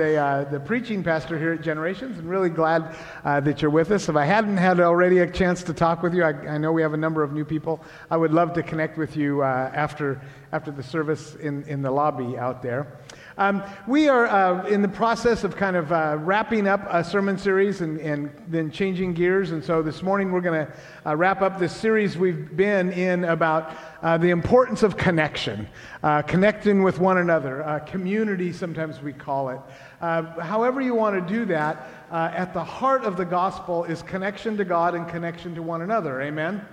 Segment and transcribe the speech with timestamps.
[0.00, 3.90] the, uh, the preaching pastor here at Generations, and really glad uh, that you're with
[3.90, 4.08] us.
[4.08, 6.80] If I hadn't had already a chance to talk with you, I, I know we
[6.80, 7.84] have a number of new people.
[8.10, 10.22] I would love to connect with you uh, after,
[10.52, 12.98] after the service in, in the lobby out there.
[13.38, 17.38] Um, we are uh, in the process of kind of uh, wrapping up a sermon
[17.38, 19.52] series and, and then changing gears.
[19.52, 20.72] And so this morning we're going to
[21.06, 23.72] uh, wrap up this series we've been in about
[24.02, 25.68] uh, the importance of connection,
[26.02, 29.60] uh, connecting with one another, uh, community, sometimes we call it.
[30.00, 34.64] however, you want to do that, at the heart of the gospel is connection to
[34.64, 36.20] God and connection to one another.
[36.20, 36.66] Amen?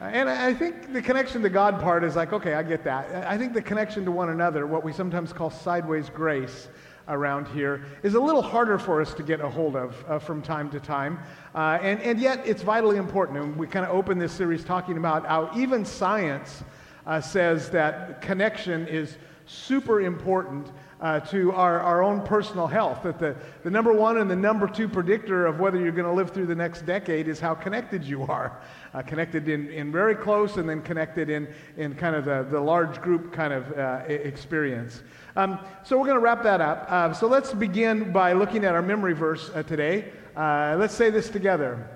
[0.00, 3.26] And I think the connection to God part is like, okay, I get that.
[3.26, 6.68] I think the connection to one another, what we sometimes call sideways grace
[7.08, 10.42] around here, is a little harder for us to get a hold of uh, from
[10.42, 11.18] time to time.
[11.54, 13.38] Uh, and, and yet, it's vitally important.
[13.38, 16.64] And we kind of open this series talking about how even science
[17.06, 23.02] uh, says that connection is super important uh, to our, our own personal health.
[23.02, 26.12] That the, the number one and the number two predictor of whether you're going to
[26.12, 28.60] live through the next decade is how connected you are.
[28.94, 32.60] Uh, connected in, in very close and then connected in, in kind of the, the
[32.60, 35.02] large group kind of uh, experience.
[35.36, 36.86] Um, so we're going to wrap that up.
[36.88, 40.12] Uh, so let's begin by looking at our memory verse uh, today.
[40.36, 41.88] Uh, let's say this together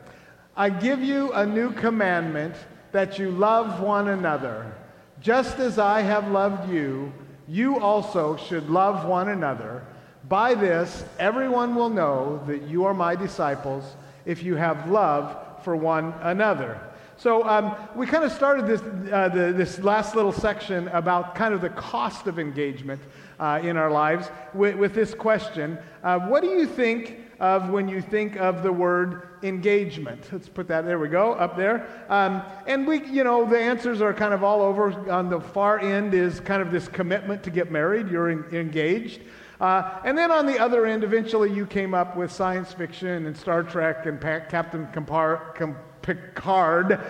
[0.57, 2.55] I give you a new commandment
[2.91, 4.75] that you love one another.
[5.21, 7.13] Just as I have loved you,
[7.49, 9.83] you also should love one another.
[10.29, 13.97] By this, everyone will know that you are my disciples
[14.27, 16.79] if you have love for one another.
[17.17, 21.53] So um, we kind of started this, uh, the, this last little section about kind
[21.53, 23.01] of the cost of engagement
[23.41, 27.89] uh, in our lives with, with this question uh, What do you think of when
[27.89, 30.29] you think of the word engagement.
[30.33, 31.89] Let's put that, there we go, up there.
[32.09, 35.11] Um, and we, you know, the answers are kind of all over.
[35.11, 39.23] On the far end is kind of this commitment to get married, you're in, engaged.
[39.61, 43.37] Uh, and then on the other end, eventually you came up with science fiction and
[43.37, 47.01] Star Trek and pa- Captain Compar- Com- Picard.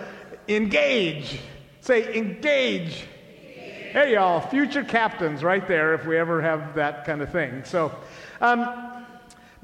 [0.47, 1.39] Engage.
[1.81, 3.05] Say, engage.
[3.91, 7.63] Hey, y'all, future captains right there if we ever have that kind of thing.
[7.63, 7.95] So,
[8.41, 9.05] um,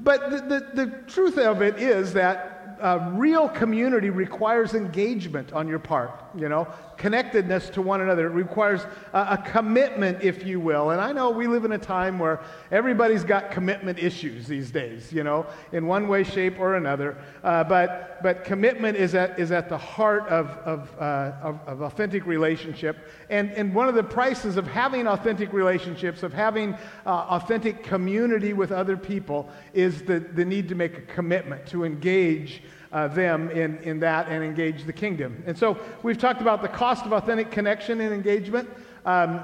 [0.00, 5.68] but the, the, the, truth of it is that uh, real community requires engagement on
[5.68, 8.26] your part, you know, connectedness to one another.
[8.26, 8.82] It requires
[9.12, 10.90] a, a, commitment, if you will.
[10.90, 15.12] And I know we live in a time where everybody's got commitment issues these days,
[15.12, 17.18] you know, in one way, shape, or another.
[17.42, 21.82] Uh, but, but commitment is at, is at the heart of, of, uh, of, of
[21.82, 22.96] authentic relationship.
[23.30, 28.52] And, and one of the prices of having authentic relationships, of having uh, authentic community
[28.52, 32.62] with other people, is the, the need to make a commitment to engage
[32.96, 35.44] uh, them in, in that and engage the kingdom.
[35.46, 38.70] And so we've talked about the cost of authentic connection and engagement.
[39.04, 39.42] Um,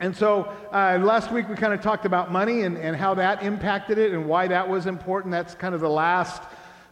[0.00, 3.44] and so uh, last week we kind of talked about money and, and how that
[3.44, 5.30] impacted it and why that was important.
[5.30, 6.42] That's kind of the last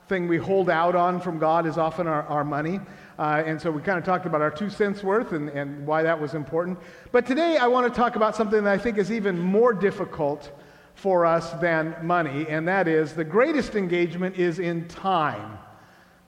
[0.07, 2.79] thing we hold out on from God is often our, our money.
[3.19, 6.05] Uh, and so we kind of talked about our two cents worth and, and why
[6.05, 6.79] that was important.
[7.11, 10.53] But today I want to talk about something that I think is even more difficult
[10.95, 15.59] for us than money, and that is the greatest engagement is in time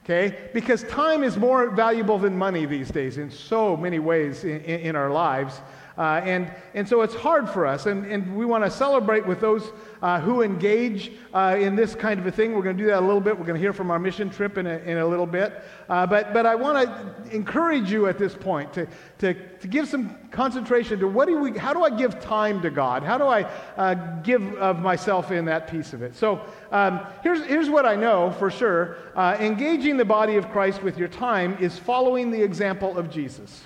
[0.09, 0.37] okay?
[0.55, 4.97] Because time is more valuable than money these days in so many ways in, in
[4.97, 5.61] our lives.
[5.98, 9.41] Uh, and, and so it's hard for us, and, and we want to celebrate with
[9.41, 12.53] those uh, who engage uh, in this kind of a thing.
[12.53, 13.36] We're going to do that a little bit.
[13.36, 15.60] We're going to hear from our mission trip in a, in a little bit.
[15.88, 18.86] Uh, but, but I want to encourage you at this point to,
[19.19, 22.70] to, to give some concentration to what do we, how do I give time to
[22.70, 23.03] God?
[23.03, 23.42] How do I
[23.76, 26.15] uh, give of myself in that piece of it?
[26.15, 30.84] So um, here's, here's what I know for sure uh, engaging the body of Christ
[30.84, 33.62] with your time is following the example of Jesus.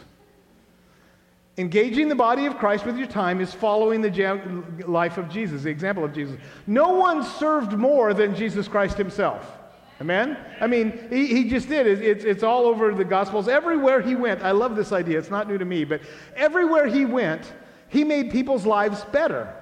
[1.59, 5.71] Engaging the body of Christ with your time is following the life of Jesus, the
[5.71, 6.37] example of Jesus.
[6.67, 9.59] No one served more than Jesus Christ himself.
[10.01, 10.39] Amen?
[10.61, 11.87] I mean, he, he just did.
[11.87, 13.49] It's, it's all over the Gospels.
[13.49, 15.19] Everywhere he went, I love this idea.
[15.19, 16.01] It's not new to me, but
[16.35, 17.53] everywhere he went,
[17.89, 19.55] he made people's lives better.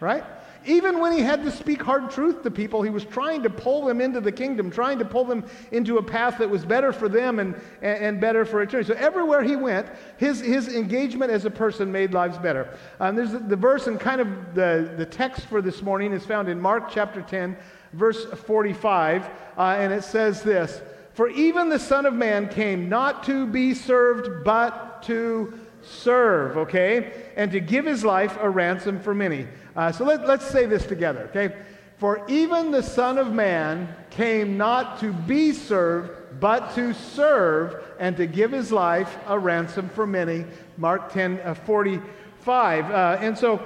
[0.00, 0.24] Right?
[0.68, 3.86] Even when he had to speak hard truth to people, he was trying to pull
[3.86, 7.08] them into the kingdom, trying to pull them into a path that was better for
[7.08, 8.92] them and, and, better for eternity.
[8.92, 9.86] So everywhere he went,
[10.18, 12.76] his, his engagement as a person made lives better.
[13.00, 16.26] Um, there's the, the verse and kind of the, the text for this morning is
[16.26, 17.56] found in Mark chapter 10,
[17.94, 19.24] verse 45,
[19.56, 20.82] uh, and it says this
[21.14, 27.30] For even the Son of Man came not to be served, but to serve, okay?
[27.36, 29.46] And to give his life a ransom for many.
[29.78, 31.54] Uh, so let, let's say this together, okay?
[31.98, 38.16] For even the Son of Man came not to be served, but to serve and
[38.16, 40.44] to give his life a ransom for many.
[40.78, 42.90] Mark 10 uh, 45.
[42.90, 43.62] Uh, and so,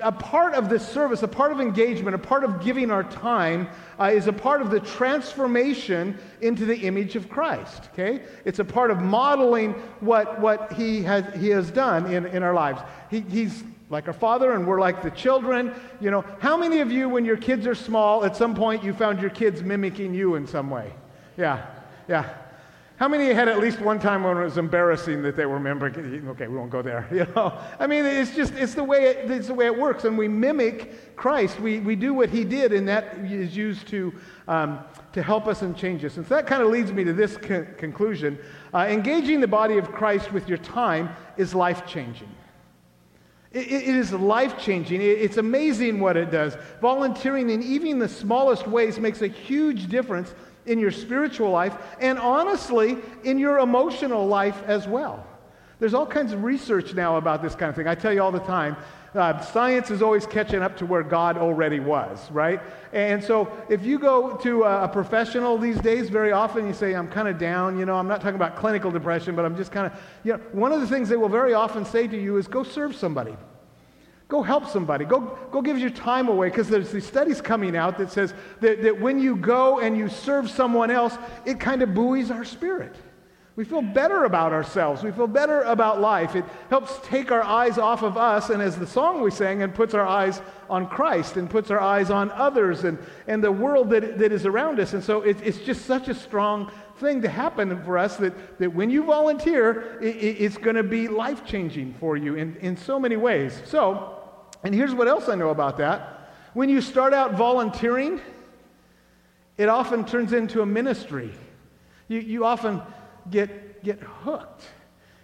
[0.00, 3.68] a part of this service, a part of engagement, a part of giving our time
[3.98, 7.88] uh, is a part of the transformation into the image of Christ.
[7.92, 8.22] Okay?
[8.44, 12.54] It's a part of modeling what, what he, has, he has done in, in our
[12.54, 12.80] lives.
[13.10, 15.74] He, he's like our father and we're like the children.
[16.00, 18.92] You know, how many of you, when your kids are small, at some point you
[18.92, 20.92] found your kids mimicking you in some way?
[21.36, 21.66] Yeah,
[22.08, 22.34] yeah.
[22.98, 26.28] How many had at least one time when it was embarrassing that they were mimicking?
[26.30, 27.06] Okay, we won't go there.
[27.12, 30.04] You know, I mean, it's just it's the way it, it's the way it works,
[30.04, 31.60] and we mimic Christ.
[31.60, 34.12] We we do what He did, and that is used to
[34.48, 34.80] um,
[35.12, 36.16] to help us and change us.
[36.16, 38.36] And so that kind of leads me to this con- conclusion:
[38.74, 42.28] uh, engaging the body of Christ with your time is life changing.
[43.58, 45.00] It, it is life changing.
[45.00, 46.56] It, it's amazing what it does.
[46.80, 50.34] Volunteering in even the smallest ways makes a huge difference
[50.66, 55.26] in your spiritual life and honestly in your emotional life as well.
[55.80, 57.86] There's all kinds of research now about this kind of thing.
[57.86, 58.76] I tell you all the time,
[59.14, 62.60] uh, science is always catching up to where God already was, right?
[62.92, 66.94] And so if you go to a, a professional these days, very often you say,
[66.94, 69.72] I'm kind of down, you know, I'm not talking about clinical depression, but I'm just
[69.72, 72.36] kind of, you know, one of the things they will very often say to you
[72.36, 73.36] is go serve somebody.
[74.28, 75.06] Go help somebody.
[75.06, 78.82] Go, go give your time away because there's these studies coming out that says that,
[78.82, 81.16] that when you go and you serve someone else,
[81.46, 82.94] it kind of buoys our spirit.
[83.58, 85.02] We feel better about ourselves.
[85.02, 86.36] We feel better about life.
[86.36, 89.74] It helps take our eyes off of us, and as the song we sang, and
[89.74, 90.40] puts our eyes
[90.70, 92.96] on Christ and puts our eyes on others and,
[93.26, 94.92] and the world that, that is around us.
[94.92, 98.72] And so it, it's just such a strong thing to happen for us that, that
[98.72, 103.00] when you volunteer, it, it's going to be life changing for you in, in so
[103.00, 103.60] many ways.
[103.64, 104.20] So,
[104.62, 106.30] and here's what else I know about that.
[106.54, 108.20] When you start out volunteering,
[109.56, 111.34] it often turns into a ministry.
[112.06, 112.82] You, you often
[113.30, 114.64] get, get hooked.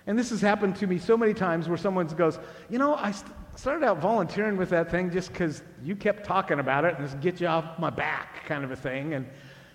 [0.07, 2.39] And this has happened to me so many times where someone goes,
[2.69, 6.59] You know, I st- started out volunteering with that thing just because you kept talking
[6.59, 9.15] about it and just get you off my back kind of a thing.
[9.15, 9.27] And,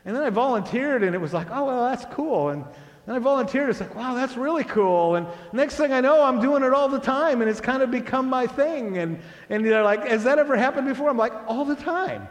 [0.06, 2.50] and then I volunteered and it was like, Oh, well, that's cool.
[2.50, 2.64] And
[3.10, 3.72] then I volunteered.
[3.72, 5.16] It's like, wow, that's really cool.
[5.16, 7.90] And next thing I know, I'm doing it all the time, and it's kind of
[7.90, 9.00] become my thing.
[9.00, 9.20] And,
[9.50, 11.10] and they're like, has that ever happened before?
[11.10, 12.28] I'm like, all the time.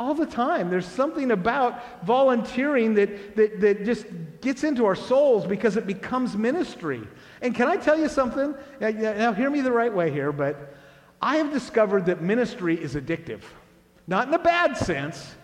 [0.00, 0.70] All the time.
[0.70, 4.06] There's something about volunteering that, that, that just
[4.40, 7.06] gets into our souls because it becomes ministry.
[7.42, 8.54] And can I tell you something?
[8.80, 10.74] Now, hear me the right way here, but
[11.20, 13.42] I have discovered that ministry is addictive.
[14.06, 15.34] Not in a bad sense,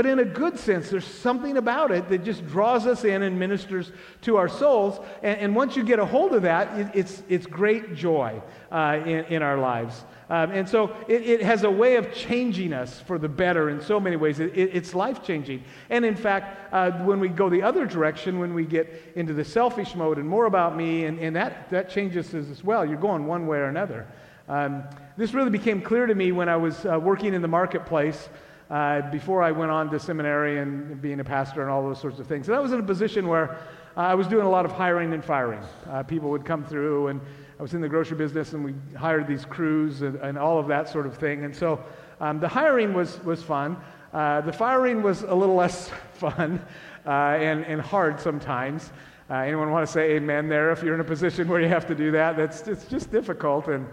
[0.00, 3.38] but in a good sense, there's something about it that just draws us in and
[3.38, 3.92] ministers
[4.22, 4.98] to our souls.
[5.22, 8.40] And, and once you get a hold of that, it, it's, it's great joy
[8.72, 10.06] uh, in, in our lives.
[10.30, 13.82] Um, and so it, it, has a way of changing us for the better in
[13.82, 14.40] so many ways.
[14.40, 15.64] It, it's life changing.
[15.90, 19.44] And in fact, uh, when we go the other direction, when we get into the
[19.44, 22.86] selfish mode and more about me, and, and that, that changes us as well.
[22.86, 24.06] You're going one way or another.
[24.48, 24.82] Um,
[25.18, 28.30] this really became clear to me when I was uh, working in the marketplace
[28.70, 32.20] uh, before I went on to seminary and being a pastor and all those sorts
[32.20, 32.48] of things.
[32.48, 33.58] And I was in a position where
[33.96, 35.60] uh, I was doing a lot of hiring and firing.
[35.88, 37.20] Uh, people would come through, and
[37.58, 40.68] I was in the grocery business, and we hired these crews and, and all of
[40.68, 41.44] that sort of thing.
[41.44, 41.82] And so
[42.20, 43.76] um, the hiring was, was fun.
[44.12, 46.64] Uh, the firing was a little less fun
[47.04, 48.92] uh, and, and hard sometimes.
[49.28, 51.86] Uh, anyone want to say amen there if you're in a position where you have
[51.86, 52.36] to do that?
[52.36, 53.68] That's it's just difficult.
[53.68, 53.86] And,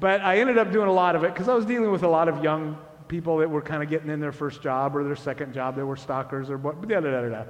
[0.00, 2.08] but I ended up doing a lot of it because I was dealing with a
[2.08, 2.78] lot of young
[3.12, 5.76] people that were kind of getting in their first job or their second job.
[5.76, 6.80] They were stalkers or what.
[6.88, 7.44] Da, da, da, da.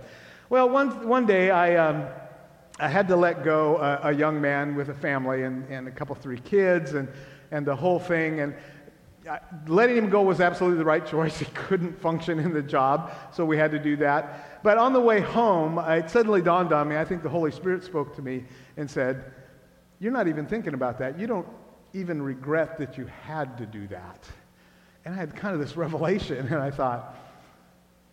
[0.50, 2.08] Well, one, one day I, um,
[2.80, 5.92] I had to let go a, a, young man with a family and, and a
[5.92, 7.08] couple, three kids and,
[7.52, 8.40] and the whole thing.
[8.40, 8.56] And
[9.68, 11.38] letting him go was absolutely the right choice.
[11.38, 14.64] He couldn't function in the job, so we had to do that.
[14.64, 16.96] But on the way home, it suddenly dawned on me.
[16.96, 18.42] I think the Holy Spirit spoke to me
[18.76, 19.32] and said,
[20.00, 21.20] You're not even thinking about that.
[21.20, 21.46] You don't
[21.92, 24.26] even regret that you had to do that.
[25.04, 27.16] And I had kind of this revelation, and I thought,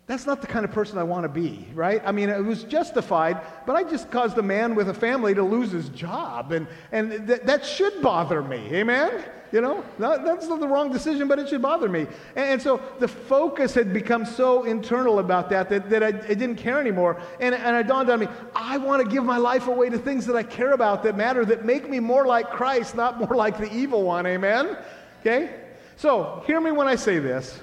[0.06, 2.02] that's not the kind of person I want to be, right?
[2.04, 5.42] I mean, it was justified, but I just caused a man with a family to
[5.44, 9.24] lose his job, and, and th- that should bother me, amen?
[9.52, 12.08] You know, not, that's not the wrong decision, but it should bother me.
[12.34, 16.34] And, and so the focus had become so internal about that that, that I, I
[16.34, 17.20] didn't care anymore.
[17.38, 20.26] And, and it dawned on me, I want to give my life away to things
[20.26, 23.58] that I care about, that matter, that make me more like Christ, not more like
[23.58, 24.76] the evil one, amen?
[25.20, 25.54] Okay?
[26.00, 27.60] So, hear me when I say this.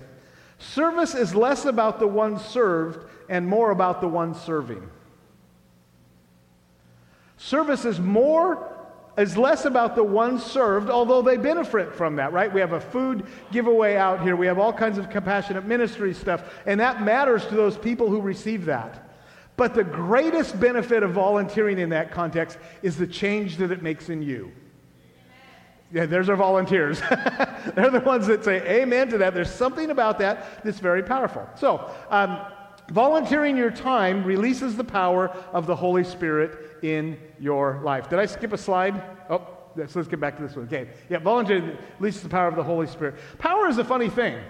[0.60, 4.88] Service is less about the one served and more about the one serving.
[7.38, 8.72] Service is more
[9.18, 12.54] is less about the ones served, although they benefit from that, right?
[12.54, 14.36] We have a food giveaway out here.
[14.36, 18.22] We have all kinds of compassionate ministry stuff, and that matters to those people who
[18.22, 19.10] receive that.
[19.56, 24.10] But the greatest benefit of volunteering in that context is the change that it makes
[24.10, 24.52] in you.
[25.92, 27.00] Yeah, there's our volunteers.
[27.76, 29.34] They're the ones that say amen to that.
[29.34, 31.48] There's something about that that's very powerful.
[31.56, 32.40] So, um,
[32.92, 38.10] volunteering your time releases the power of the Holy Spirit in your life.
[38.10, 39.02] Did I skip a slide?
[39.30, 40.66] Oh, so let's get back to this one.
[40.66, 40.90] Okay.
[41.10, 43.16] Yeah, volunteering releases the power of the Holy Spirit.
[43.38, 44.42] Power is a funny thing.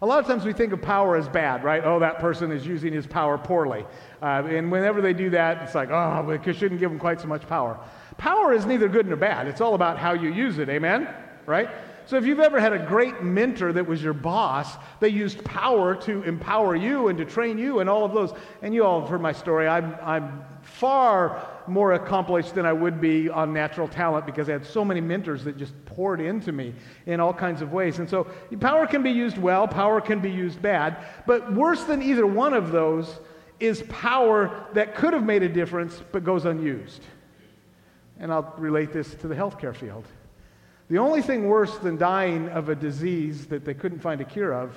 [0.00, 1.82] A lot of times we think of power as bad, right?
[1.84, 3.84] Oh, that person is using his power poorly.
[4.20, 7.28] Uh, and whenever they do that, it's like, oh, we shouldn't give them quite so
[7.28, 7.78] much power.
[8.18, 9.46] Power is neither good nor bad.
[9.46, 10.68] It's all about how you use it.
[10.68, 11.08] Amen?
[11.46, 11.68] Right?
[12.04, 15.94] So if you've ever had a great mentor that was your boss, they used power
[16.02, 18.32] to empower you and to train you and all of those.
[18.60, 19.68] And you all have heard my story.
[19.68, 24.66] I'm, I'm far more accomplished than I would be on natural talent because I had
[24.66, 26.74] so many mentors that just poured into me
[27.06, 28.00] in all kinds of ways.
[28.00, 28.24] And so
[28.60, 30.96] power can be used well, power can be used bad.
[31.24, 33.20] But worse than either one of those
[33.60, 37.02] is power that could have made a difference but goes unused.
[38.18, 40.04] And I'll relate this to the healthcare field.
[40.88, 44.52] The only thing worse than dying of a disease that they couldn't find a cure
[44.52, 44.76] of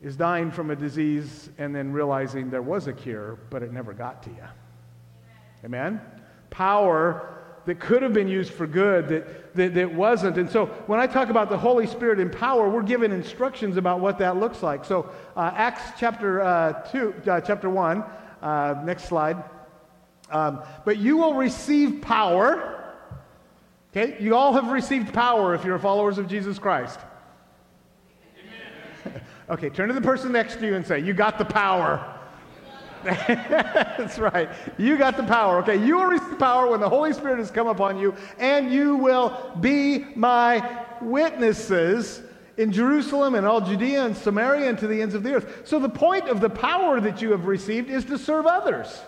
[0.00, 3.92] is dying from a disease and then realizing there was a cure, but it never
[3.92, 4.44] got to you.
[5.64, 6.00] Amen?
[6.50, 7.34] Power
[7.66, 10.38] that could have been used for good that, that, that wasn't.
[10.38, 14.00] And so when I talk about the Holy Spirit in power, we're given instructions about
[14.00, 14.86] what that looks like.
[14.86, 18.04] So uh, Acts chapter uh, 2, uh, chapter 1,
[18.40, 19.44] uh, next slide.
[20.30, 22.94] Um, but you will receive power.
[23.90, 27.00] Okay, you all have received power if you're followers of Jesus Christ.
[29.50, 32.14] okay, turn to the person next to you and say, You got the power.
[33.04, 34.50] That's right.
[34.76, 35.58] You got the power.
[35.58, 38.96] Okay, you will receive power when the Holy Spirit has come upon you, and you
[38.96, 42.22] will be my witnesses
[42.56, 45.62] in Jerusalem and all Judea and Samaria and to the ends of the earth.
[45.64, 49.00] So, the point of the power that you have received is to serve others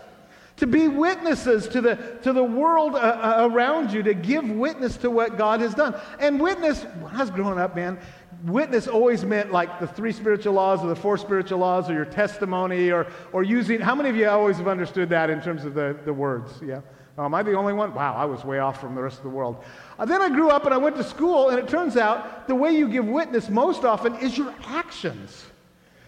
[0.60, 4.98] to be witnesses to the, to the world uh, uh, around you, to give witness
[4.98, 5.98] to what God has done.
[6.18, 7.98] And witness, when I was growing up, man,
[8.44, 12.04] witness always meant like the three spiritual laws or the four spiritual laws or your
[12.04, 15.72] testimony or, or using, how many of you always have understood that in terms of
[15.72, 16.52] the, the words?
[16.62, 16.82] Yeah.
[17.16, 17.94] Oh, am I the only one?
[17.94, 19.64] Wow, I was way off from the rest of the world.
[19.98, 22.54] Uh, then I grew up and I went to school, and it turns out the
[22.54, 25.46] way you give witness most often is your actions.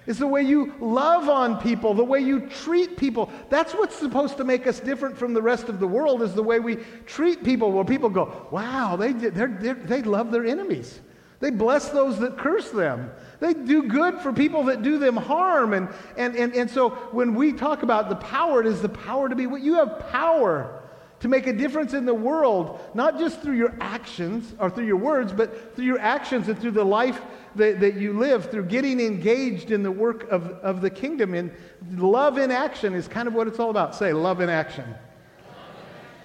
[0.06, 3.30] It's the way you love on people, the way you treat people.
[3.50, 6.42] That's what's supposed to make us different from the rest of the world is the
[6.42, 7.71] way we treat people.
[7.71, 11.00] Where people go, wow, they, they're, they're, they love their enemies.
[11.38, 13.11] They bless those that curse them.
[13.38, 15.73] They do good for people that do them harm.
[15.73, 19.28] And, and, and, and so when we talk about the power, it is the power
[19.28, 20.82] to be what you have power
[21.23, 24.97] to make a difference in the world, not just through your actions or through your
[24.97, 27.21] words, but through your actions and through the life
[27.55, 31.35] that, that you live, through getting engaged in the work of, of the kingdom.
[31.35, 31.52] And
[31.93, 33.95] love in action is kind of what it's all about.
[33.95, 34.85] Say, love in action.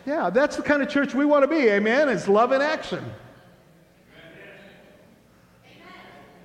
[0.07, 2.09] Yeah, that's the kind of church we want to be, amen?
[2.09, 3.05] It's love in action.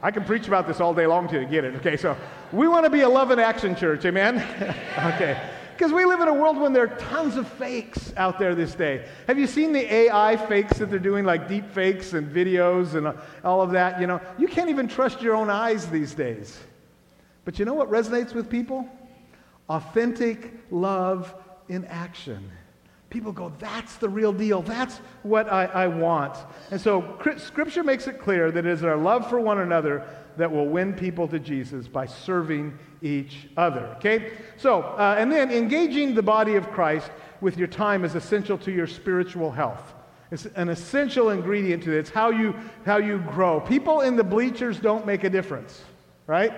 [0.02, 1.74] I can preach about this all day long to get it.
[1.76, 2.18] Okay, so
[2.52, 4.36] we want to be a love in action church, amen?
[4.98, 5.40] okay.
[5.82, 8.72] Because we live in a world when there are tons of fakes out there this
[8.72, 9.04] day.
[9.26, 13.08] Have you seen the AI fakes that they're doing, like deep fakes and videos and
[13.08, 14.00] uh, all of that?
[14.00, 16.56] You know, you can't even trust your own eyes these days.
[17.44, 18.88] But you know what resonates with people?
[19.68, 21.34] Authentic love
[21.68, 22.48] in action.
[23.10, 24.62] People go, that's the real deal.
[24.62, 26.38] That's what I, I want.
[26.70, 30.50] And so Scripture makes it clear that it is our love for one another that
[30.50, 33.86] will win people to Jesus by serving each other.
[33.96, 34.32] Okay?
[34.56, 37.10] So, uh, and then engaging the body of Christ
[37.40, 39.94] with your time is essential to your spiritual health.
[40.30, 41.98] It's an essential ingredient to it.
[41.98, 42.54] It's how you,
[42.86, 43.60] how you grow.
[43.60, 45.82] People in the bleachers don't make a difference,
[46.26, 46.52] right?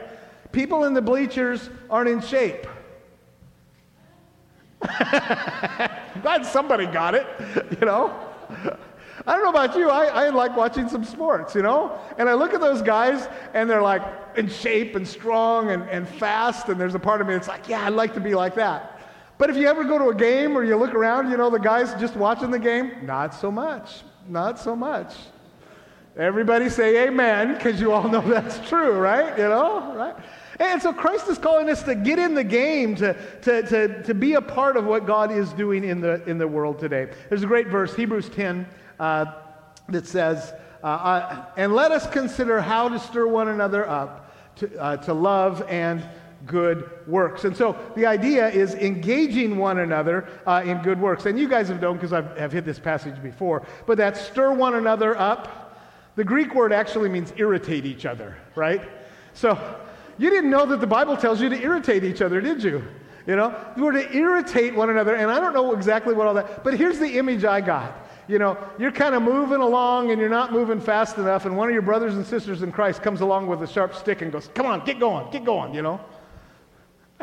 [0.53, 2.67] People in the bleachers aren't in shape.
[6.23, 7.27] Glad somebody got it,
[7.81, 8.15] you know?
[9.27, 11.99] I don't know about you, I, I like watching some sports, you know?
[12.19, 14.03] And I look at those guys and they're like
[14.37, 17.69] in shape and strong and, and fast, and there's a part of me that's like,
[17.69, 19.01] yeah, I'd like to be like that.
[19.39, 21.59] But if you ever go to a game or you look around, you know, the
[21.59, 24.03] guys just watching the game, not so much.
[24.29, 25.15] Not so much.
[26.17, 29.37] Everybody say amen because you all know that's true, right?
[29.37, 30.15] You know, right?
[30.61, 34.15] And so Christ is calling us to get in the game, to, to, to, to
[34.15, 37.11] be a part of what God is doing in the, in the world today.
[37.29, 38.65] There's a great verse, Hebrews 10,
[38.99, 39.27] uh,
[39.89, 44.97] that says, uh, And let us consider how to stir one another up to, uh,
[44.99, 46.07] to love and
[46.47, 47.45] good works.
[47.45, 51.27] And so the idea is engaging one another uh, in good works.
[51.27, 54.53] And you guys have known because I've, I've hit this passage before, but that stir
[54.53, 55.79] one another up,
[56.17, 58.83] the Greek word actually means irritate each other, right?
[59.33, 59.59] So
[60.19, 62.85] you didn't know that the Bible tells you to irritate each other, did you?
[63.27, 66.63] You know, we're to irritate one another, and I don't know exactly what all that,
[66.63, 68.04] but here's the image I got.
[68.27, 71.69] You know, you're kind of moving along and you're not moving fast enough, and one
[71.69, 74.49] of your brothers and sisters in Christ comes along with a sharp stick and goes,
[74.55, 76.01] Come on, get going, get going, you know.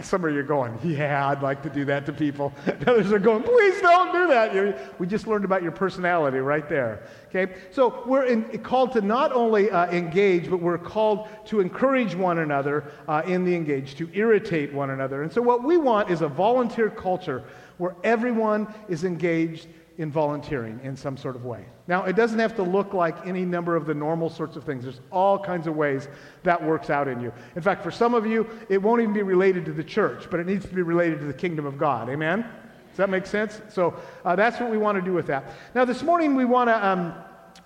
[0.02, 2.54] Some of you are going, yeah, I'd like to do that to people.
[2.88, 5.00] Others are going, please don't do that.
[5.00, 7.04] we just learned about your personality right there.
[7.28, 7.54] Okay?
[7.72, 12.40] So we're in, called to not only uh, engage, but we're called to encourage one
[12.40, 15.24] another uh, in the engage, to irritate one another.
[15.24, 17.44] And so what we want is a volunteer culture
[17.78, 19.68] where everyone is engaged
[19.98, 21.66] in volunteering in some sort of way.
[21.88, 24.84] Now, it doesn't have to look like any number of the normal sorts of things.
[24.84, 26.08] There's all kinds of ways
[26.44, 27.34] that works out in you.
[27.56, 30.40] In fact, for some of you, it won't even be related to the church, but
[30.40, 32.10] it needs to be related to the kingdom of God.
[32.10, 32.42] Amen?
[32.90, 33.62] Does that make sense?
[33.70, 33.96] So
[34.26, 35.46] uh, that's what we want to do with that.
[35.76, 36.86] Now, this morning, we want to.
[36.86, 37.14] Um,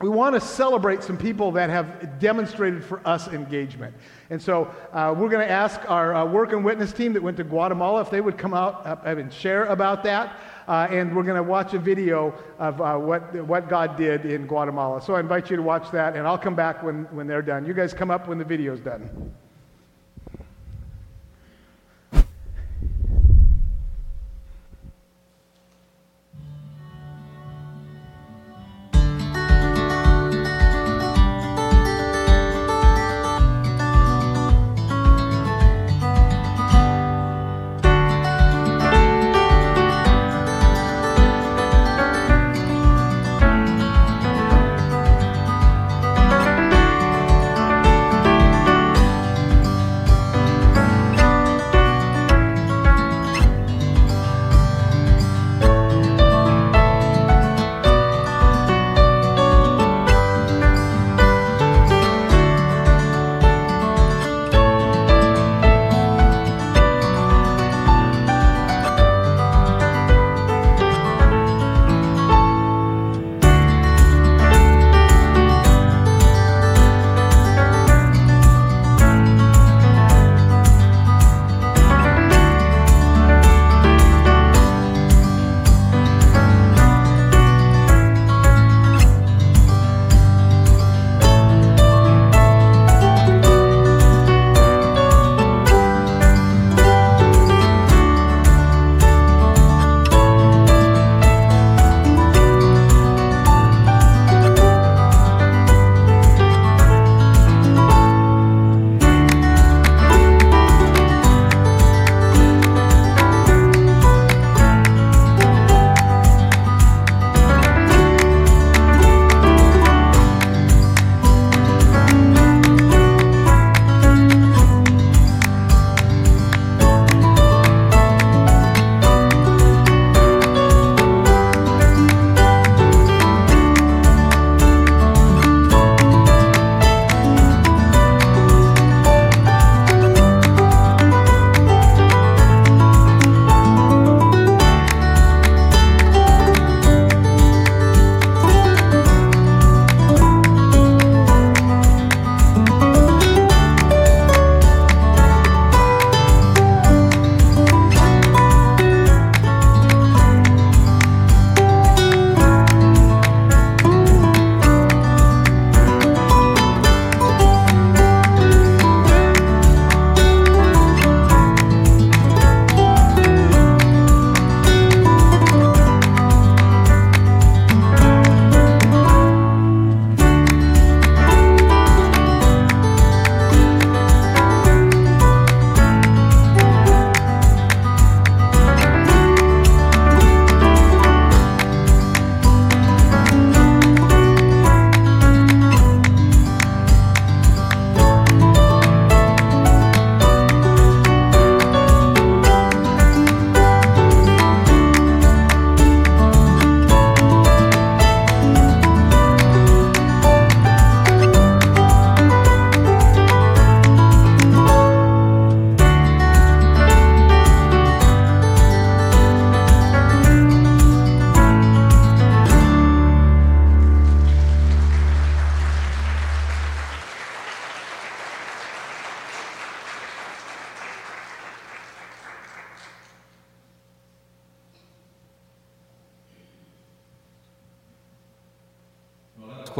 [0.01, 3.95] we want to celebrate some people that have demonstrated for us engagement.
[4.29, 7.37] And so uh, we're going to ask our uh, work and witness team that went
[7.37, 10.37] to Guatemala if they would come out and share about that
[10.67, 14.47] uh, and we're going to watch a video of uh, what, what God did in
[14.47, 15.01] Guatemala.
[15.01, 17.65] So I invite you to watch that, and I'll come back when, when they're done.
[17.65, 19.33] You guys come up when the video's done.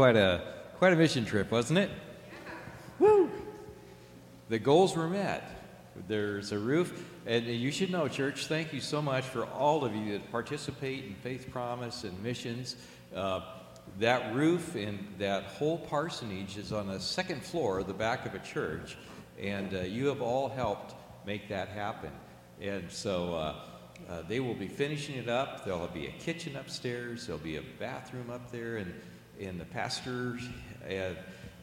[0.06, 0.40] Quite a
[0.78, 1.90] quite a mission trip, wasn't it?
[3.00, 3.28] Woo!
[4.48, 5.42] The goals were met.
[6.06, 8.46] There's a roof, and you should know, church.
[8.46, 12.76] Thank you so much for all of you that participate in Faith Promise and missions.
[13.12, 13.40] Uh,
[13.98, 18.34] that roof and that whole parsonage is on the second floor of the back of
[18.36, 18.96] a church,
[19.42, 20.94] and uh, you have all helped
[21.26, 22.12] make that happen.
[22.60, 23.54] And so uh,
[24.08, 25.64] uh, they will be finishing it up.
[25.64, 27.26] There'll be a kitchen upstairs.
[27.26, 28.94] There'll be a bathroom up there, and
[29.40, 30.38] and the pastor,
[30.88, 31.14] uh,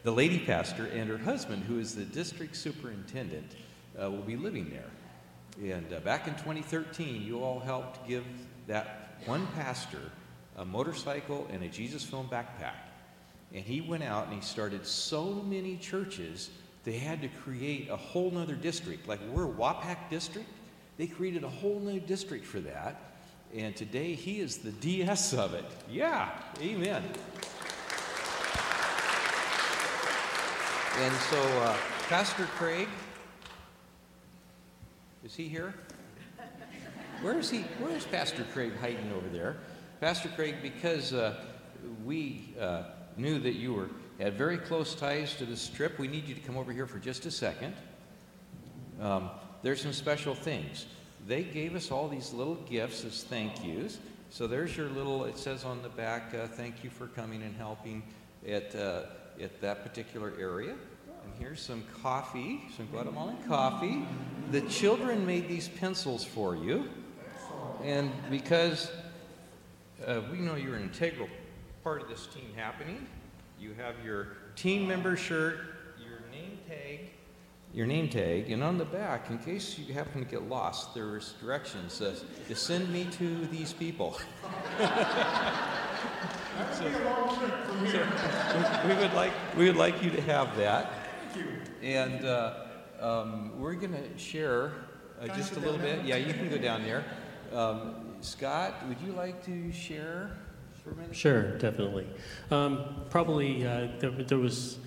[0.03, 3.55] the lady pastor, and her husband, who is the district superintendent,
[4.01, 5.75] uh, will be living there.
[5.75, 8.23] And uh, back in 2013, you all helped give
[8.67, 10.11] that one pastor
[10.57, 12.75] a motorcycle and a Jesus film backpack.
[13.53, 16.49] And he went out and he started so many churches,
[16.83, 19.07] they had to create a whole nother district.
[19.07, 20.49] Like we're Wapak district,
[20.97, 23.11] they created a whole new district for that.
[23.55, 25.65] And today he is the DS of it.
[25.89, 27.03] Yeah, amen.
[30.95, 31.75] And so, uh,
[32.07, 32.87] Pastor Craig,
[35.23, 35.73] is he here?
[37.23, 37.61] Where is he?
[37.79, 39.57] Where is Pastor Craig hiding over there?
[39.99, 41.35] Pastor Craig, because uh,
[42.05, 42.83] we uh,
[43.17, 46.41] knew that you were had very close ties to this trip, we need you to
[46.41, 47.73] come over here for just a second.
[49.01, 49.31] Um,
[49.63, 50.85] there's some special things.
[51.27, 53.97] They gave us all these little gifts as thank yous.
[54.29, 55.25] So there's your little.
[55.25, 58.03] It says on the back, uh, "Thank you for coming and helping
[58.47, 59.05] at uh,
[59.41, 64.05] at that particular area." And here's some coffee, some Guatemalan coffee.
[64.51, 66.89] The children made these pencils for you,
[67.83, 68.91] and because
[70.05, 71.29] uh, we know you're an integral
[71.83, 73.07] part of this team happening.
[73.59, 75.59] You have your team member shirt,
[75.99, 77.09] your name tag,
[77.73, 81.33] your name tag, and on the back, in case you happen to get lost, there's
[81.41, 82.15] directions uh,
[82.47, 84.19] to send me to these people.
[86.71, 86.91] so,
[87.91, 90.91] so, we would like we would like you to have that.
[91.81, 92.53] And uh,
[93.01, 94.71] um, we're going to share
[95.21, 96.05] uh, just a little bit.
[96.05, 97.03] Yeah, you can go down there.
[97.51, 100.37] Um, Scott, would you like to share
[100.83, 101.15] for a minute?
[101.15, 102.07] Sure, definitely.
[102.51, 104.77] Um, probably uh, there, there, was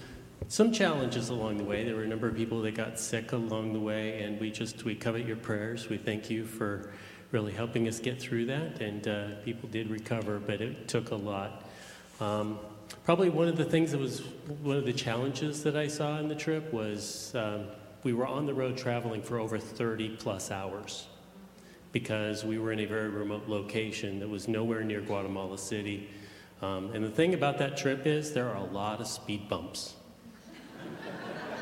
[0.48, 1.84] some challenges along the way.
[1.84, 4.84] There were a number of people that got sick along the way, and we just
[4.84, 5.88] we covet your prayers.
[5.88, 6.92] We thank you for
[7.36, 11.14] really helping us get through that, and uh, people did recover, but it took a
[11.14, 11.66] lot.
[12.18, 12.58] Um,
[13.04, 14.20] probably one of the things that was
[14.62, 17.66] one of the challenges that I saw in the trip was um,
[18.04, 21.08] we were on the road traveling for over 30 plus hours
[21.92, 26.08] because we were in a very remote location that was nowhere near Guatemala City.
[26.62, 29.94] Um, and the thing about that trip is there are a lot of speed bumps.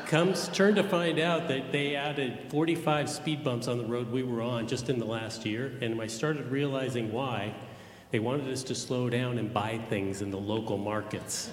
[0.07, 4.21] Comes turn to find out that they added 45 speed bumps on the road we
[4.21, 7.55] were on just in the last year, and I started realizing why.
[8.11, 11.49] They wanted us to slow down and buy things in the local markets.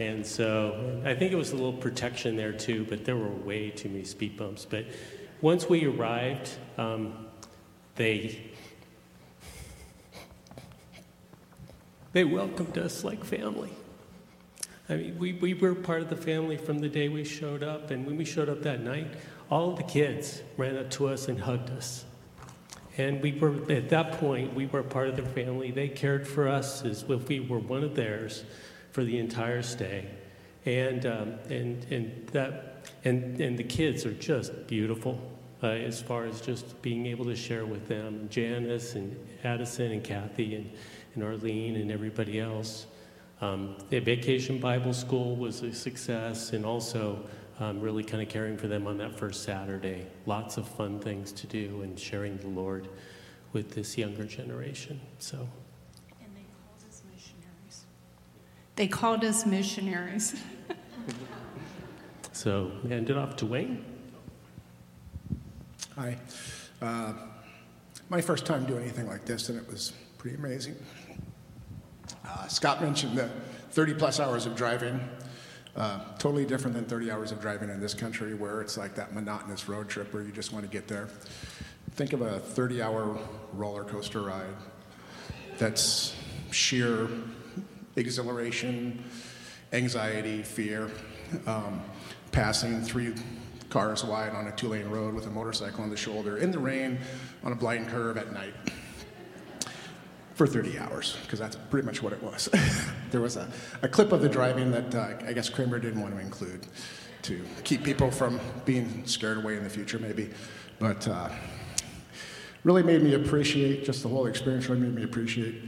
[0.00, 3.70] And so I think it was a little protection there too, but there were way
[3.70, 4.64] too many speed bumps.
[4.64, 4.86] But
[5.40, 7.28] once we arrived, um,
[7.94, 8.50] they,
[12.12, 13.70] they welcomed us like family.
[14.88, 17.90] I mean, we, we were part of the family from the day we showed up,
[17.90, 19.06] and when we showed up that night,
[19.50, 22.04] all the kids ran up to us and hugged us.
[22.96, 25.70] And we were, at that point, we were part of their family.
[25.70, 28.44] They cared for us as if we were one of theirs
[28.92, 30.06] for the entire stay.
[30.64, 35.20] And, um, and, and, that, and, and the kids are just beautiful
[35.62, 40.04] uh, as far as just being able to share with them, Janice and Addison and
[40.04, 40.70] Kathy and,
[41.14, 42.86] and Arlene and everybody else.
[43.44, 47.28] Um, the Vacation Bible School was a success, and also
[47.60, 50.06] um, really kind of caring for them on that first Saturday.
[50.24, 52.88] Lots of fun things to do and sharing the Lord
[53.52, 54.98] with this younger generation.
[55.18, 55.46] So.
[56.22, 57.84] And they called us missionaries.
[58.76, 60.40] They called us missionaries.
[62.32, 63.84] so, hand it off to Wayne.
[65.96, 66.16] Hi.
[66.80, 67.12] Uh,
[68.08, 70.76] my first time doing anything like this, and it was pretty amazing.
[72.26, 73.28] Uh, Scott mentioned the
[73.70, 75.00] 30 plus hours of driving.
[75.76, 79.12] Uh, totally different than 30 hours of driving in this country where it's like that
[79.12, 81.08] monotonous road trip where you just want to get there.
[81.92, 83.18] Think of a 30 hour
[83.52, 84.54] roller coaster ride
[85.58, 86.14] that's
[86.50, 87.08] sheer
[87.96, 89.02] exhilaration,
[89.72, 90.90] anxiety, fear,
[91.46, 91.82] um,
[92.30, 93.14] passing three
[93.70, 96.58] cars wide on a two lane road with a motorcycle on the shoulder in the
[96.58, 96.98] rain
[97.42, 98.54] on a blind curve at night
[100.34, 102.48] for 30 hours, because that's pretty much what it was.
[103.10, 103.48] there was a,
[103.82, 106.66] a, clip of the driving that uh, I guess Kramer didn't want to include
[107.22, 110.30] to keep people from being scared away in the future, maybe.
[110.78, 111.30] But uh,
[112.64, 115.62] really made me appreciate, just the whole experience really made me appreciate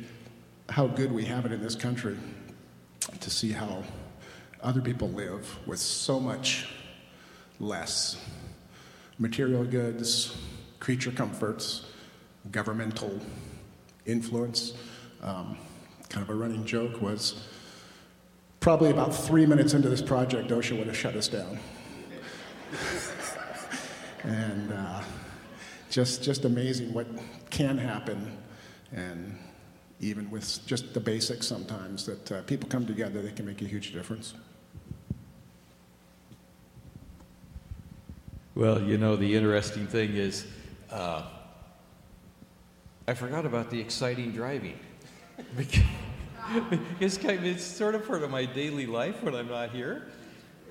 [0.69, 2.17] how good we have it in this country.
[3.21, 3.85] to see how
[4.63, 6.69] other people live with so much
[7.61, 8.21] less
[9.19, 10.37] material goods,
[10.81, 11.87] creature comforts,
[12.51, 13.21] governmental
[14.07, 14.75] influence.
[15.23, 15.59] Um,
[16.09, 17.47] kind of a running joke was
[18.61, 21.59] probably about three minutes into this project, OSHA would have shut us down.
[24.23, 25.03] and uh,
[25.91, 27.07] just, just amazing what
[27.51, 28.37] can happen.
[28.93, 29.39] And
[30.01, 33.67] even with just the basics sometimes, that uh, people come together, they can make a
[33.67, 34.35] huge difference.
[38.55, 40.47] Well, you know, the interesting thing is,
[40.91, 41.23] uh,
[43.09, 44.77] I forgot about the exciting driving.
[47.01, 50.09] it's, kind of, it's sort of part of my daily life when I'm not here.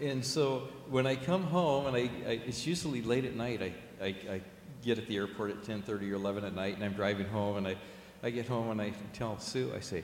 [0.01, 3.73] And so when I come home, and I, I it's usually late at night, I,
[4.03, 4.41] I, I,
[4.83, 7.67] get at the airport at 10.30 or 11 at night, and I'm driving home, and
[7.67, 7.75] I,
[8.21, 10.03] I get home and I tell Sue, I say,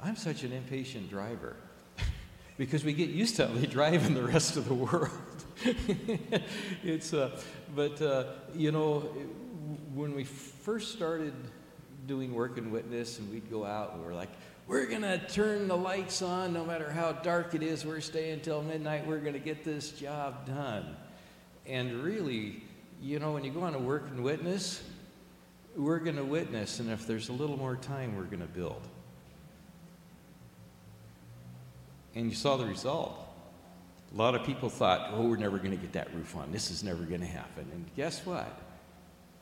[0.00, 1.56] I'm such an impatient driver.
[2.56, 5.10] because we get used to how they drive in the rest of the world.
[6.84, 7.38] it's, uh,
[7.74, 9.00] but, uh, you know,
[9.92, 11.34] when we first started
[12.06, 14.30] doing work and witness and we'd go out and we are like,
[14.66, 17.84] we're going to turn the lights on no matter how dark it is.
[17.84, 19.06] We're staying until midnight.
[19.06, 20.96] We're going to get this job done.
[21.66, 22.62] And really,
[23.00, 24.82] you know, when you go on a work and witness,
[25.76, 28.82] we're going to witness, and if there's a little more time, we're going to build.
[32.14, 33.18] And you saw the result.
[34.12, 36.52] A lot of people thought, oh, we're never going to get that roof on.
[36.52, 37.66] This is never going to happen.
[37.72, 38.60] And guess what?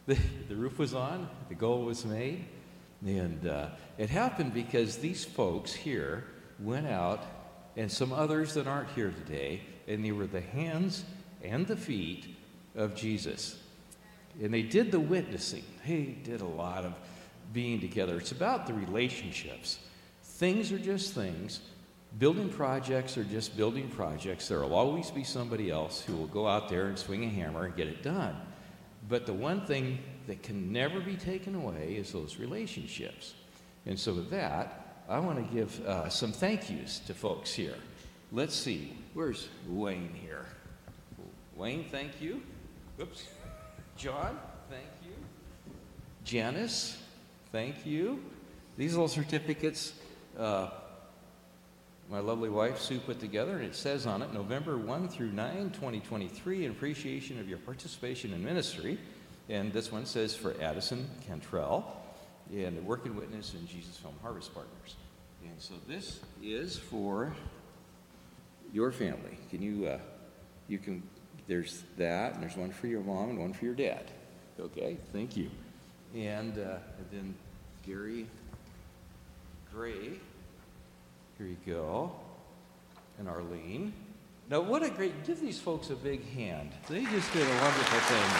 [0.07, 2.45] The, the roof was on, the goal was made,
[3.05, 6.25] and uh, it happened because these folks here
[6.59, 7.25] went out,
[7.77, 11.05] and some others that aren't here today, and they were the hands
[11.43, 12.37] and the feet
[12.75, 13.59] of Jesus.
[14.43, 15.65] And they did the witnessing.
[15.87, 16.95] They did a lot of
[17.53, 18.17] being together.
[18.17, 19.79] It's about the relationships.
[20.23, 21.61] Things are just things.
[22.19, 24.49] Building projects are just building projects.
[24.49, 27.67] There will always be somebody else who will go out there and swing a hammer
[27.67, 28.37] and get it done.
[29.11, 33.35] But the one thing that can never be taken away is those relationships.
[33.85, 37.75] And so, with that, I want to give uh, some thank yous to folks here.
[38.31, 40.47] Let's see, where's Wayne here?
[41.57, 42.41] Wayne, thank you.
[43.01, 43.27] Oops.
[43.97, 44.39] John,
[44.71, 45.13] thank you.
[46.25, 47.03] Janice,
[47.51, 48.23] thank you.
[48.77, 49.95] These little certificates,
[50.39, 50.69] uh,
[52.11, 55.71] my lovely wife Sue put together, and it says on it November 1 through 9,
[55.71, 58.99] 2023, in appreciation of your participation in ministry.
[59.49, 61.97] And this one says for Addison Cantrell
[62.53, 64.97] and the Working Witness and Jesus Film Harvest Partners.
[65.45, 67.33] And so this is for
[68.73, 69.39] your family.
[69.49, 69.99] Can you, uh,
[70.67, 71.05] you can,
[71.47, 74.11] there's that, and there's one for your mom and one for your dad.
[74.59, 75.49] Okay, thank you.
[76.15, 77.35] And, uh, and then
[77.87, 78.27] Gary
[79.73, 80.19] Gray,
[81.41, 82.13] here you go,
[83.19, 83.95] and Arlene.
[84.51, 86.71] Now, what a great, give these folks a big hand.
[86.87, 88.31] They just did a wonderful thing.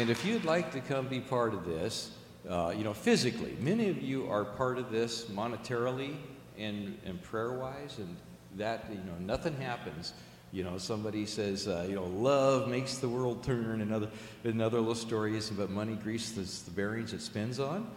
[0.00, 2.12] And if you'd like to come be part of this,
[2.48, 6.14] uh, you know, physically, many of you are part of this monetarily
[6.56, 8.16] and, and prayer wise, and
[8.56, 10.12] that, you know, nothing happens.
[10.52, 14.10] You know, somebody says, uh, you know, love makes the world turn, another,
[14.44, 17.90] another little story is about money greases the bearings it spins on.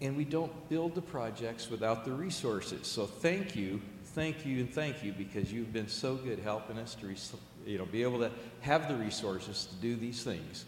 [0.00, 2.86] And we don't build the projects without the resources.
[2.86, 3.82] So thank you,
[4.14, 7.14] thank you, and thank you because you've been so good helping us to,
[7.66, 10.64] you know, be able to have the resources to do these things.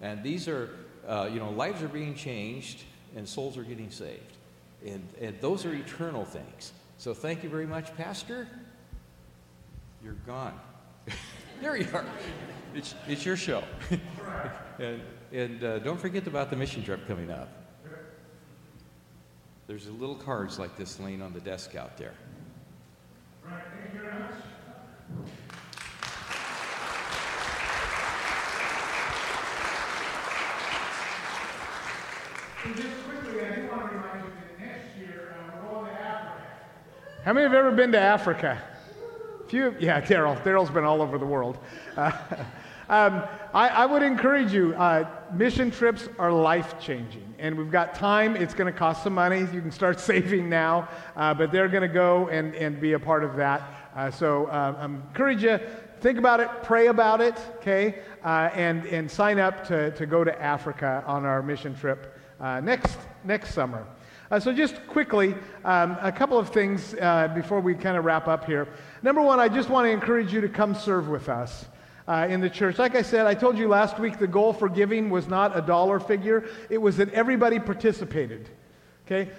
[0.00, 0.70] And these are,
[1.08, 2.84] uh, you know, lives are being changed
[3.16, 4.36] and souls are getting saved.
[4.86, 6.72] And, and those are eternal things.
[6.98, 8.46] So thank you very much, Pastor.
[10.04, 10.60] You're gone.
[11.60, 12.04] there you are.
[12.74, 13.62] It's, it's your show.
[14.78, 15.00] and
[15.34, 17.48] and uh, don't forget about the mission trip coming up.
[19.66, 22.12] There's little cards like this laying on the desk out there.
[23.44, 24.30] Right, thank you very much.
[37.24, 38.62] How many have ever been to Africa?
[39.54, 39.72] Few?
[39.78, 40.36] Yeah, Daryl.
[40.42, 41.58] Daryl's been all over the world.
[41.96, 42.10] Uh,
[42.88, 43.22] um,
[43.54, 44.74] I, I, would encourage you.
[44.74, 48.34] Uh, mission trips are life changing, and we've got time.
[48.34, 49.42] It's going to cost some money.
[49.52, 52.98] You can start saving now, uh, but they're going to go and, and be a
[52.98, 53.62] part of that.
[53.94, 55.60] Uh, so um, I encourage you
[56.00, 60.24] think about it, pray about it, okay, uh, and, and sign up to, to go
[60.24, 63.86] to Africa on our mission trip uh, next, next summer.
[64.34, 65.32] Uh, so, just quickly,
[65.64, 68.66] um, a couple of things uh, before we kind of wrap up here.
[69.00, 71.66] Number one, I just want to encourage you to come serve with us.
[72.08, 72.78] uh, in the church.
[72.78, 75.62] Like I said, I told you last week the goal for giving was not a
[75.62, 78.48] dollar figure, it was that everybody participated.
[79.06, 79.30] Okay?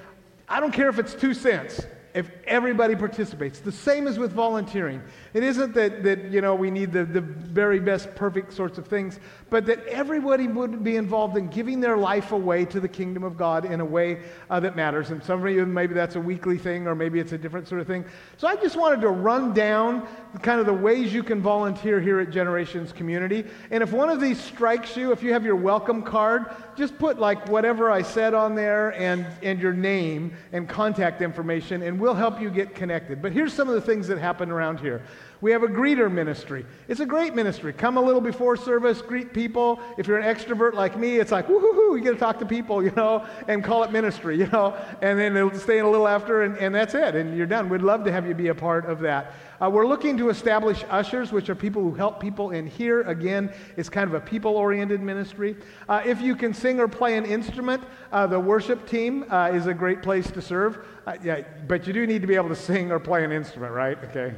[0.47, 3.59] I don't care if it's two cents if everybody participates.
[3.59, 5.03] The same as with volunteering.
[5.33, 8.87] It isn't that, that you know, we need the, the very best, perfect sorts of
[8.87, 13.25] things, but that everybody would be involved in giving their life away to the kingdom
[13.25, 15.11] of God in a way uh, that matters.
[15.11, 17.81] And some of you, maybe that's a weekly thing, or maybe it's a different sort
[17.81, 18.05] of thing.
[18.37, 20.07] So I just wanted to run down
[20.41, 23.45] kind of the ways you can volunteer here at Generations Community.
[23.71, 26.45] And if one of these strikes you, if you have your welcome card,
[26.75, 31.81] just put like whatever I said on there and, and your name and contact information,
[31.81, 33.21] and we'll help you get connected.
[33.21, 35.01] But here's some of the things that happen around here.
[35.41, 36.65] We have a greeter ministry.
[36.87, 37.73] It's a great ministry.
[37.73, 39.79] Come a little before service, greet people.
[39.97, 42.83] If you're an extrovert like me, it's like, woohoo, you get to talk to people,
[42.83, 46.07] you know, and call it ministry, you know, and then it'll stay in a little
[46.07, 47.69] after, and, and that's it, and you're done.
[47.69, 49.33] We'd love to have you be a part of that.
[49.61, 53.01] Uh, we're looking to establish ushers, which are people who help people in here.
[53.03, 55.55] Again, it's kind of a people oriented ministry.
[55.87, 59.67] Uh, if you can sing or play an instrument, uh, the worship team uh, is
[59.67, 60.85] a great place to serve.
[61.07, 63.73] Uh, yeah, but you do need to be able to sing or play an instrument,
[63.73, 63.97] right?
[64.05, 64.33] Okay.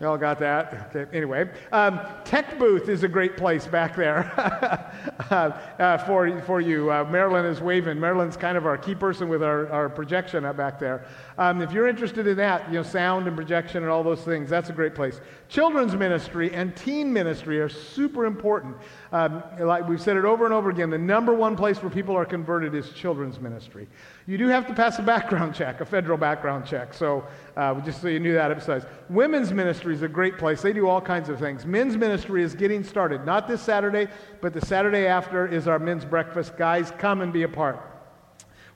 [0.00, 0.94] You all got that?
[0.94, 1.16] Okay.
[1.16, 4.30] Anyway, um, Tech Booth is a great place back there
[5.30, 5.34] uh,
[5.78, 6.92] uh, for, for you.
[6.92, 7.98] Uh, Marilyn is waving.
[7.98, 11.06] Marilyn's kind of our key person with our, our projection up back there.
[11.38, 14.48] Um, if you're interested in that, you know, sound and projection and all those things,
[14.48, 15.20] that's a great place.
[15.48, 18.76] Children's ministry and teen ministry are super important.
[19.12, 22.16] Um, like we've said it over and over again, the number one place where people
[22.16, 23.86] are converted is children's ministry.
[24.26, 26.94] You do have to pass a background check, a federal background check.
[26.94, 28.86] So uh, just so you knew that emphasize.
[29.10, 30.62] Women's ministry is a great place.
[30.62, 31.66] They do all kinds of things.
[31.66, 33.26] Men's ministry is getting started.
[33.26, 34.08] Not this Saturday,
[34.40, 36.56] but the Saturday after is our men's breakfast.
[36.56, 37.95] Guys, come and be a part.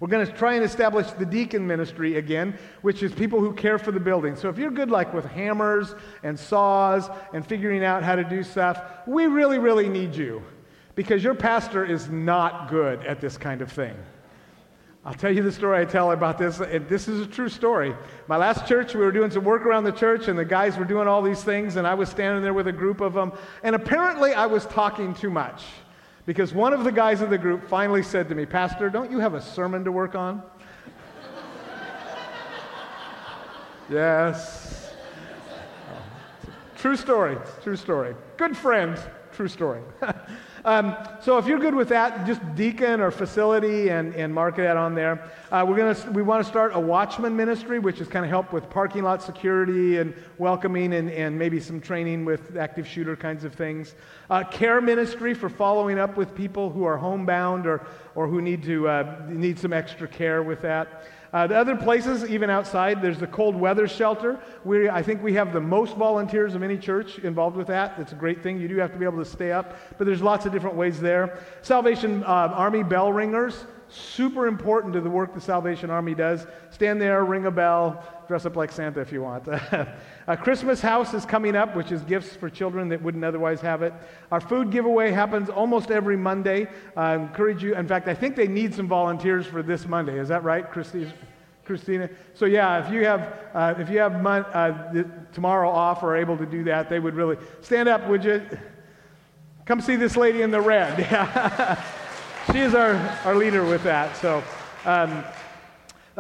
[0.00, 3.78] We're going to try and establish the deacon ministry again, which is people who care
[3.78, 4.34] for the building.
[4.34, 8.42] So if you're good, like with hammers and saws and figuring out how to do
[8.42, 10.42] stuff, we really, really need you
[10.94, 13.94] because your pastor is not good at this kind of thing.
[15.04, 16.60] I'll tell you the story I tell about this.
[16.60, 17.94] And this is a true story.
[18.26, 20.84] My last church, we were doing some work around the church, and the guys were
[20.84, 23.32] doing all these things, and I was standing there with a group of them.
[23.62, 25.64] And apparently, I was talking too much
[26.26, 29.18] because one of the guys in the group finally said to me, Pastor, don't you
[29.18, 30.42] have a sermon to work on?
[33.90, 34.92] yes.
[36.76, 37.36] True story.
[37.62, 38.14] True story.
[38.36, 38.98] Good friend.
[39.32, 39.82] True story.
[40.64, 44.76] Um, so if you're good with that, just deacon or facility and, and mark that
[44.76, 45.30] on there.
[45.50, 48.52] Uh, we're gonna, we want to start a watchman ministry, which is kind of help
[48.52, 53.44] with parking lot security and welcoming and, and maybe some training with active shooter kinds
[53.44, 53.94] of things.
[54.28, 58.62] Uh, care ministry for following up with people who are homebound or, or who need,
[58.62, 61.04] to, uh, need some extra care with that.
[61.32, 64.38] Uh, the other places, even outside, there's the cold weather shelter.
[64.64, 67.94] We, I think we have the most volunteers of any church involved with that.
[67.98, 68.60] It's a great thing.
[68.60, 71.00] You do have to be able to stay up, but there's lots of different ways
[71.00, 71.38] there.
[71.62, 76.46] Salvation uh, Army bell ringers, super important to the work the Salvation Army does.
[76.70, 79.44] Stand there, ring a bell, dress up like Santa if you want.
[80.28, 83.82] a Christmas house is coming up, which is gifts for children that wouldn't otherwise have
[83.82, 83.92] it.
[84.30, 86.68] Our food giveaway happens almost every Monday.
[86.96, 90.16] I encourage you, in fact, I think they need some volunteers for this Monday.
[90.16, 90.64] Is that right?
[90.70, 92.08] Christina.
[92.34, 96.38] So yeah, if you have uh, if you have mon- uh, tomorrow off or able
[96.38, 98.06] to do that, they would really stand up.
[98.08, 98.46] Would you
[99.66, 100.96] come see this lady in the red?
[102.52, 104.16] she is our, our leader with that.
[104.18, 104.44] So.
[104.84, 105.24] Um,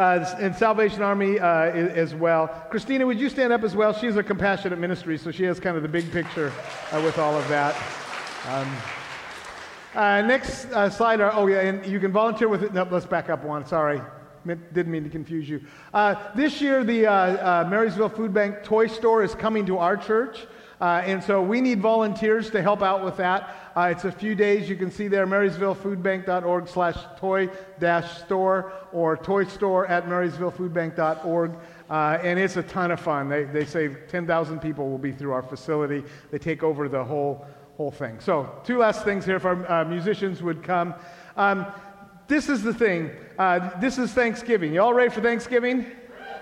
[0.00, 2.48] uh, and Salvation Army uh, as well.
[2.70, 3.92] Christina, would you stand up as well?
[3.92, 6.50] She's a compassionate ministry, so she has kind of the big picture
[6.90, 7.76] uh, with all of that.
[8.48, 8.76] Um,
[9.94, 11.20] uh, next uh, slide.
[11.20, 12.72] Are, oh, yeah, and you can volunteer with it.
[12.72, 13.66] No, let's back up one.
[13.66, 14.00] Sorry.
[14.46, 15.60] Didn't mean to confuse you.
[15.92, 17.02] Uh, this year, the
[17.68, 20.46] Marysville Food Bank toy store is coming to our church.
[20.80, 23.54] Uh, and so we need volunteers to help out with that.
[23.76, 24.68] Uh, it's a few days.
[24.68, 31.52] You can see there, marysvillefoodbank.org slash toy dash store or toy store at marysvillefoodbank.org.
[31.88, 33.28] Uh, and it's a ton of fun.
[33.28, 36.02] They, they say 10,000 people will be through our facility.
[36.30, 38.18] They take over the whole, whole thing.
[38.20, 40.94] So two last things here if our uh, musicians would come.
[41.36, 41.66] Um,
[42.26, 43.10] this is the thing.
[43.38, 44.72] Uh, this is Thanksgiving.
[44.72, 45.84] You all ready for Thanksgiving?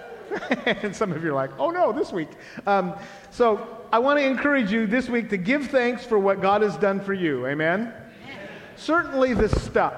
[0.67, 2.29] and some of you are like, oh no, this week.
[2.67, 2.95] Um,
[3.31, 6.77] so I want to encourage you this week to give thanks for what God has
[6.77, 7.47] done for you.
[7.47, 7.95] Amen?
[8.23, 8.49] Amen.
[8.77, 9.95] Certainly the stuff.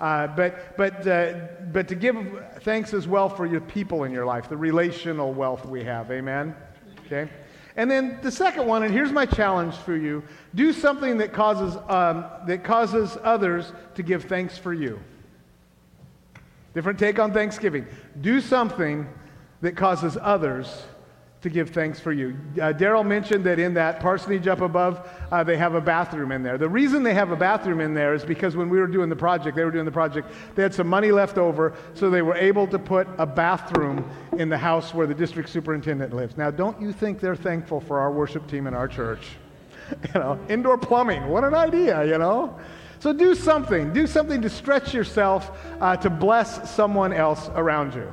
[0.00, 1.40] Uh, but, but, uh,
[1.72, 2.16] but to give
[2.60, 6.10] thanks as well for your people in your life, the relational wealth we have.
[6.10, 6.54] Amen?
[7.04, 7.30] Okay?
[7.76, 10.22] And then the second one, and here's my challenge for you
[10.54, 14.98] do something that causes, um, that causes others to give thanks for you.
[16.72, 17.86] Different take on Thanksgiving.
[18.22, 19.06] Do something
[19.60, 20.84] that causes others
[21.42, 22.36] to give thanks for you.
[22.56, 26.42] Uh, Daryl mentioned that in that parsonage up above, uh, they have a bathroom in
[26.42, 26.58] there.
[26.58, 29.16] The reason they have a bathroom in there is because when we were doing the
[29.16, 32.34] project, they were doing the project, they had some money left over, so they were
[32.34, 36.36] able to put a bathroom in the house where the district superintendent lives.
[36.36, 39.22] Now, don't you think they're thankful for our worship team in our church?
[40.12, 42.58] You know, indoor plumbing, what an idea, you know?
[42.98, 43.92] So do something.
[43.92, 48.12] Do something to stretch yourself uh, to bless someone else around you.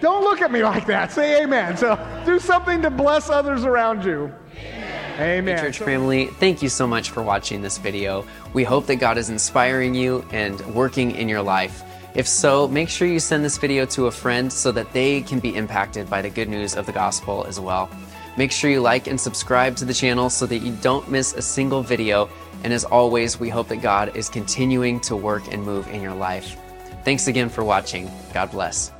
[0.00, 1.12] Don't look at me like that.
[1.12, 1.76] Say amen.
[1.76, 4.32] So do something to bless others around you.
[5.18, 5.56] Amen.
[5.56, 8.26] Hey, church family, thank you so much for watching this video.
[8.52, 11.82] We hope that God is inspiring you and working in your life.
[12.14, 15.38] If so, make sure you send this video to a friend so that they can
[15.38, 17.88] be impacted by the good news of the gospel as well.
[18.36, 21.42] Make sure you like and subscribe to the channel so that you don't miss a
[21.42, 22.28] single video.
[22.64, 26.14] And as always, we hope that God is continuing to work and move in your
[26.14, 26.58] life.
[27.04, 28.10] Thanks again for watching.
[28.34, 28.92] God bless.